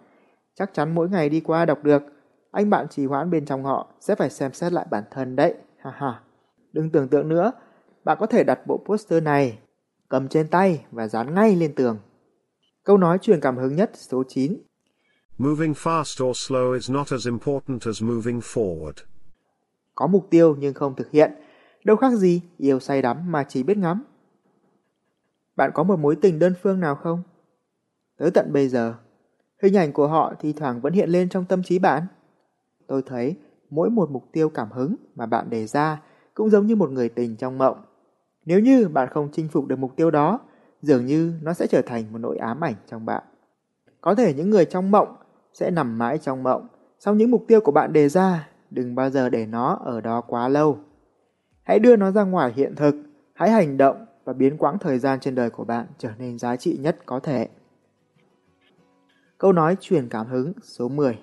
chắc 0.54 0.70
chắn 0.74 0.94
mỗi 0.94 1.08
ngày 1.08 1.28
đi 1.28 1.40
qua 1.40 1.64
đọc 1.64 1.84
được, 1.84 2.02
anh 2.50 2.70
bạn 2.70 2.88
trì 2.88 3.06
hoãn 3.06 3.30
bên 3.30 3.44
trong 3.44 3.64
họ 3.64 3.88
sẽ 4.00 4.14
phải 4.14 4.30
xem 4.30 4.52
xét 4.52 4.72
lại 4.72 4.86
bản 4.90 5.04
thân 5.10 5.36
đấy. 5.36 5.54
Ha 5.78 5.90
ha. 5.90 6.20
Đừng 6.72 6.90
tưởng 6.90 7.08
tượng 7.08 7.28
nữa, 7.28 7.52
bạn 8.04 8.16
có 8.20 8.26
thể 8.26 8.44
đặt 8.44 8.66
bộ 8.66 8.84
poster 8.86 9.22
này, 9.22 9.58
cầm 10.08 10.28
trên 10.28 10.48
tay 10.48 10.84
và 10.90 11.08
dán 11.08 11.34
ngay 11.34 11.56
lên 11.56 11.74
tường. 11.74 11.98
Câu 12.84 12.98
nói 12.98 13.18
truyền 13.18 13.40
cảm 13.40 13.56
hứng 13.56 13.76
nhất 13.76 13.90
số 13.94 14.22
9. 14.28 14.56
Moving 15.38 15.72
fast 15.72 16.24
or 16.24 16.52
slow 16.52 16.74
is 16.74 16.90
not 16.90 17.06
as 17.10 17.26
important 17.26 17.82
as 17.86 18.02
moving 18.02 18.40
forward. 18.40 18.92
Có 19.94 20.06
mục 20.06 20.26
tiêu 20.30 20.56
nhưng 20.58 20.74
không 20.74 20.94
thực 20.94 21.10
hiện, 21.10 21.32
đâu 21.84 21.96
khác 21.96 22.12
gì 22.12 22.42
yêu 22.58 22.80
say 22.80 23.02
đắm 23.02 23.32
mà 23.32 23.44
chỉ 23.48 23.62
biết 23.62 23.78
ngắm. 23.78 24.04
Bạn 25.56 25.70
có 25.74 25.82
một 25.82 25.98
mối 25.98 26.16
tình 26.16 26.38
đơn 26.38 26.54
phương 26.62 26.80
nào 26.80 26.94
không? 26.94 27.22
Tới 28.18 28.30
tận 28.30 28.52
bây 28.52 28.68
giờ, 28.68 28.94
hình 29.62 29.76
ảnh 29.76 29.92
của 29.92 30.08
họ 30.08 30.34
thì 30.40 30.52
thoảng 30.52 30.80
vẫn 30.80 30.92
hiện 30.92 31.10
lên 31.10 31.28
trong 31.28 31.44
tâm 31.44 31.62
trí 31.62 31.78
bạn. 31.78 32.02
Tôi 32.86 33.02
thấy 33.06 33.36
mỗi 33.70 33.90
một 33.90 34.10
mục 34.10 34.24
tiêu 34.32 34.48
cảm 34.48 34.70
hứng 34.70 34.96
mà 35.14 35.26
bạn 35.26 35.50
đề 35.50 35.66
ra 35.66 36.02
cũng 36.34 36.50
giống 36.50 36.66
như 36.66 36.76
một 36.76 36.90
người 36.90 37.08
tình 37.08 37.36
trong 37.36 37.58
mộng. 37.58 37.84
Nếu 38.44 38.60
như 38.60 38.88
bạn 38.88 39.08
không 39.08 39.28
chinh 39.32 39.48
phục 39.48 39.66
được 39.66 39.78
mục 39.78 39.96
tiêu 39.96 40.10
đó, 40.10 40.40
dường 40.82 41.06
như 41.06 41.32
nó 41.42 41.52
sẽ 41.52 41.66
trở 41.66 41.82
thành 41.82 42.12
một 42.12 42.18
nỗi 42.18 42.36
ám 42.36 42.64
ảnh 42.64 42.74
trong 42.86 43.06
bạn. 43.06 43.22
Có 44.00 44.14
thể 44.14 44.34
những 44.34 44.50
người 44.50 44.64
trong 44.64 44.90
mộng 44.90 45.16
sẽ 45.52 45.70
nằm 45.70 45.98
mãi 45.98 46.18
trong 46.18 46.42
mộng, 46.42 46.68
sau 46.98 47.14
những 47.14 47.30
mục 47.30 47.44
tiêu 47.48 47.60
của 47.60 47.72
bạn 47.72 47.92
đề 47.92 48.08
ra, 48.08 48.48
đừng 48.70 48.94
bao 48.94 49.10
giờ 49.10 49.28
để 49.28 49.46
nó 49.46 49.80
ở 49.84 50.00
đó 50.00 50.20
quá 50.20 50.48
lâu. 50.48 50.78
Hãy 51.64 51.78
đưa 51.78 51.96
nó 51.96 52.10
ra 52.10 52.22
ngoài 52.22 52.52
hiện 52.56 52.74
thực, 52.76 52.94
hãy 53.34 53.50
hành 53.50 53.76
động 53.76 54.06
và 54.24 54.32
biến 54.32 54.56
quãng 54.56 54.78
thời 54.78 54.98
gian 54.98 55.20
trên 55.20 55.34
đời 55.34 55.50
của 55.50 55.64
bạn 55.64 55.86
trở 55.98 56.10
nên 56.18 56.38
giá 56.38 56.56
trị 56.56 56.76
nhất 56.80 56.98
có 57.06 57.20
thể. 57.20 57.48
Câu 59.38 59.52
nói 59.52 59.76
truyền 59.80 60.08
cảm 60.08 60.26
hứng 60.26 60.52
số 60.62 60.88
10 60.88 61.18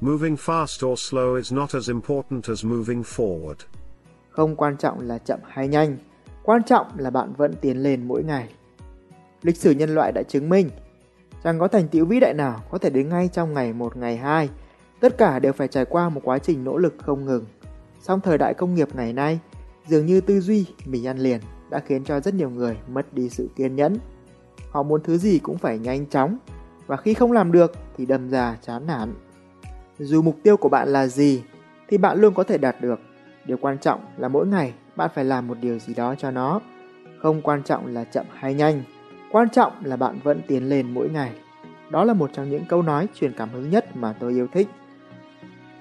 Moving 0.00 0.34
fast 0.34 0.86
or 0.86 1.14
slow 1.14 1.36
is 1.36 1.52
not 1.52 1.70
as 1.74 1.88
important 1.88 2.44
as 2.48 2.64
moving 2.64 3.02
forward. 3.02 3.54
Không 4.30 4.56
quan 4.56 4.76
trọng 4.76 5.00
là 5.00 5.18
chậm 5.18 5.40
hay 5.44 5.68
nhanh, 5.68 5.96
quan 6.42 6.62
trọng 6.62 6.86
là 6.96 7.10
bạn 7.10 7.32
vẫn 7.36 7.54
tiến 7.60 7.82
lên 7.82 8.08
mỗi 8.08 8.22
ngày. 8.22 8.48
Lịch 9.42 9.56
sử 9.56 9.70
nhân 9.70 9.94
loại 9.94 10.12
đã 10.12 10.22
chứng 10.22 10.48
minh, 10.48 10.70
chẳng 11.44 11.58
có 11.58 11.68
thành 11.68 11.88
tựu 11.88 12.06
vĩ 12.06 12.20
đại 12.20 12.34
nào 12.34 12.62
có 12.70 12.78
thể 12.78 12.90
đến 12.90 13.08
ngay 13.08 13.28
trong 13.32 13.54
ngày 13.54 13.72
một 13.72 13.96
ngày 13.96 14.16
hai. 14.16 14.50
Tất 15.00 15.18
cả 15.18 15.38
đều 15.38 15.52
phải 15.52 15.68
trải 15.68 15.84
qua 15.84 16.08
một 16.08 16.20
quá 16.24 16.38
trình 16.38 16.64
nỗ 16.64 16.78
lực 16.78 16.94
không 16.98 17.24
ngừng. 17.24 17.44
Song 18.06 18.20
thời 18.20 18.38
đại 18.38 18.54
công 18.54 18.74
nghiệp 18.74 18.88
ngày 18.94 19.12
nay, 19.12 19.40
dường 19.86 20.06
như 20.06 20.20
tư 20.20 20.40
duy 20.40 20.66
mình 20.84 21.06
ăn 21.06 21.18
liền 21.18 21.40
đã 21.70 21.80
khiến 21.80 22.04
cho 22.04 22.20
rất 22.20 22.34
nhiều 22.34 22.50
người 22.50 22.76
mất 22.88 23.14
đi 23.14 23.28
sự 23.28 23.48
kiên 23.56 23.76
nhẫn. 23.76 23.96
Họ 24.70 24.82
muốn 24.82 25.02
thứ 25.02 25.18
gì 25.18 25.38
cũng 25.38 25.58
phải 25.58 25.78
nhanh 25.78 26.06
chóng, 26.06 26.38
và 26.86 26.96
khi 26.96 27.14
không 27.14 27.32
làm 27.32 27.52
được 27.52 27.72
thì 27.96 28.06
đâm 28.06 28.28
ra 28.28 28.56
chán 28.62 28.86
nản. 28.86 29.14
Dù 29.98 30.22
mục 30.22 30.36
tiêu 30.42 30.56
của 30.56 30.68
bạn 30.68 30.88
là 30.88 31.06
gì, 31.06 31.42
thì 31.88 31.98
bạn 31.98 32.20
luôn 32.20 32.34
có 32.34 32.42
thể 32.42 32.58
đạt 32.58 32.80
được. 32.80 33.00
Điều 33.46 33.56
quan 33.56 33.78
trọng 33.78 34.00
là 34.16 34.28
mỗi 34.28 34.46
ngày 34.46 34.72
bạn 34.96 35.10
phải 35.14 35.24
làm 35.24 35.48
một 35.48 35.56
điều 35.60 35.78
gì 35.78 35.94
đó 35.94 36.14
cho 36.18 36.30
nó. 36.30 36.60
Không 37.22 37.42
quan 37.42 37.62
trọng 37.62 37.86
là 37.86 38.04
chậm 38.04 38.26
hay 38.34 38.54
nhanh, 38.54 38.82
quan 39.32 39.48
trọng 39.50 39.72
là 39.84 39.96
bạn 39.96 40.18
vẫn 40.24 40.40
tiến 40.48 40.68
lên 40.68 40.94
mỗi 40.94 41.08
ngày. 41.08 41.32
Đó 41.90 42.04
là 42.04 42.14
một 42.14 42.30
trong 42.32 42.50
những 42.50 42.64
câu 42.68 42.82
nói 42.82 43.08
truyền 43.14 43.32
cảm 43.36 43.48
hứng 43.50 43.70
nhất 43.70 43.96
mà 43.96 44.14
tôi 44.20 44.32
yêu 44.32 44.46
thích. 44.52 44.68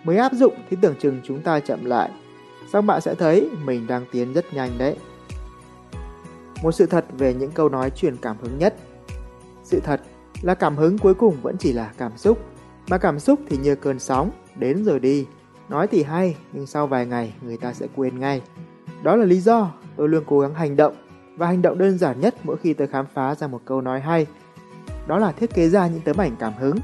Mới 0.04 0.18
áp 0.18 0.34
dụng 0.34 0.54
thì 0.70 0.78
tưởng 0.82 0.96
chừng 1.00 1.22
chúng 1.24 1.42
ta 1.42 1.60
chậm 1.60 1.86
lại, 1.86 2.12
xong 2.74 2.88
bạn 2.88 3.02
sẽ 3.02 3.16
thấy 3.16 3.50
mình 3.64 3.88
đang 3.88 4.06
tiến 4.12 4.34
rất 4.34 4.54
nhanh 4.54 4.72
đấy. 4.78 4.98
Một 6.64 6.72
sự 6.72 6.86
thật 6.86 7.06
về 7.18 7.34
những 7.34 7.52
câu 7.52 7.70
nói 7.70 7.90
truyền 7.90 8.18
cảm 8.18 8.38
hứng 8.42 8.58
nhất. 8.60 8.76
Sự 9.64 9.80
thật 9.80 10.02
là 10.42 10.56
cảm 10.56 10.78
hứng 10.78 10.98
cuối 10.98 11.14
cùng 11.14 11.38
vẫn 11.42 11.58
chỉ 11.58 11.74
là 11.74 11.92
cảm 11.98 12.18
xúc, 12.18 12.40
mà 12.90 12.98
cảm 12.98 13.20
xúc 13.20 13.40
thì 13.50 13.58
như 13.58 13.76
cơn 13.76 14.00
sóng, 14.00 14.32
đến 14.56 14.84
rồi 14.84 15.00
đi. 15.00 15.26
Nói 15.70 15.88
thì 15.88 16.04
hay, 16.04 16.36
nhưng 16.54 16.66
sau 16.66 16.88
vài 16.88 17.06
ngày 17.06 17.34
người 17.42 17.58
ta 17.58 17.74
sẽ 17.74 17.88
quên 17.96 18.20
ngay. 18.20 18.42
Đó 19.04 19.16
là 19.16 19.26
lý 19.26 19.40
do 19.40 19.72
tôi 19.96 20.10
luôn 20.10 20.24
cố 20.28 20.40
gắng 20.40 20.54
hành 20.54 20.76
động, 20.76 20.96
và 21.38 21.48
hành 21.48 21.62
động 21.62 21.78
đơn 21.78 21.98
giản 21.98 22.20
nhất 22.20 22.36
mỗi 22.44 22.58
khi 22.58 22.74
tôi 22.74 22.88
khám 22.88 23.06
phá 23.14 23.36
ra 23.36 23.48
một 23.48 23.62
câu 23.66 23.82
nói 23.82 24.02
hay. 24.02 24.26
Đó 25.08 25.18
là 25.18 25.32
thiết 25.32 25.54
kế 25.54 25.70
ra 25.70 25.88
những 25.88 26.02
tấm 26.02 26.22
ảnh 26.22 26.36
cảm 26.40 26.54
hứng, 26.60 26.76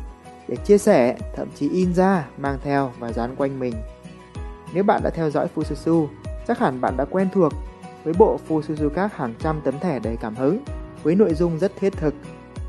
để 0.50 0.56
chia 0.56 0.78
sẻ, 0.78 1.18
thậm 1.36 1.48
chí 1.56 1.70
in 1.70 1.94
ra, 1.94 2.28
mang 2.38 2.58
theo 2.64 2.92
và 3.00 3.12
dán 3.12 3.36
quanh 3.36 3.60
mình. 3.60 3.74
Nếu 4.74 4.84
bạn 4.84 5.02
đã 5.04 5.10
theo 5.10 5.30
dõi 5.30 5.48
Fususu, 5.56 6.08
chắc 6.48 6.60
hẳn 6.60 6.82
bạn 6.82 6.98
đã 6.98 7.06
quen 7.06 7.30
thuộc 7.34 7.54
với 8.04 8.14
bộ 8.18 8.40
Fususu 8.48 8.90
các 8.90 9.16
hàng 9.16 9.34
trăm 9.40 9.62
tấm 9.64 9.80
thẻ 9.80 10.00
đầy 10.00 10.18
cảm 10.18 10.36
hứng, 10.36 10.60
với 11.04 11.16
nội 11.16 11.34
dung 11.34 11.60
rất 11.60 11.72
thiết 11.80 11.94
thực 11.94 12.14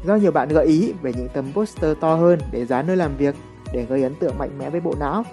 Do 0.05 0.17
nhiều 0.17 0.33
bạn 0.33 0.49
gợi 0.49 0.67
ý 0.67 0.93
về 1.03 1.13
những 1.17 1.29
tấm 1.29 1.53
poster 1.53 1.97
to 2.01 2.15
hơn 2.15 2.39
để 2.51 2.67
dán 2.67 2.87
nơi 2.87 2.97
làm 2.97 3.17
việc 3.17 3.35
để 3.73 3.85
gây 3.85 4.03
ấn 4.03 4.15
tượng 4.15 4.39
mạnh 4.39 4.59
mẽ 4.59 4.71
với 4.71 4.81
bộ 4.81 4.95
não, 5.01 5.25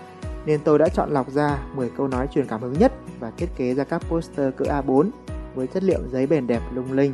nên 0.46 0.60
tôi 0.64 0.80
đã 0.80 0.90
chọn 0.90 1.12
lọc 1.12 1.32
ra 1.32 1.60
10 1.76 1.90
câu 1.98 2.08
nói 2.08 2.28
truyền 2.34 2.48
cảm 2.48 2.62
hứng 2.62 2.74
nhất 2.74 2.94
và 3.20 3.32
thiết 3.38 3.48
kế 3.56 3.74
ra 3.74 3.84
các 3.84 4.02
poster 4.10 4.54
cỡ 4.58 4.66
A4 4.66 5.10
với 5.56 5.68
chất 5.68 5.84
liệu 5.84 6.00
giấy 6.12 6.28
bền 6.28 6.48
đẹp 6.48 6.62
lung 6.74 6.92
linh. 6.92 7.14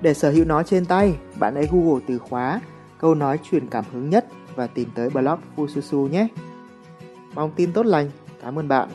Để 0.00 0.14
sở 0.14 0.30
hữu 0.30 0.44
nó 0.44 0.62
trên 0.62 0.84
tay, 0.86 1.14
bạn 1.38 1.54
hãy 1.54 1.68
Google 1.72 2.04
từ 2.08 2.18
khóa 2.18 2.60
câu 3.00 3.14
nói 3.14 3.38
truyền 3.50 3.66
cảm 3.66 3.84
hứng 3.92 4.10
nhất 4.10 4.26
và 4.54 4.66
tìm 4.66 4.88
tới 4.94 5.10
blog 5.10 5.38
Fususu 5.56 6.08
nhé. 6.08 6.28
Mong 7.34 7.50
tin 7.56 7.72
tốt 7.72 7.86
lành. 7.86 8.10
Cảm 8.42 8.58
ơn 8.58 8.68
bạn. 8.68 8.88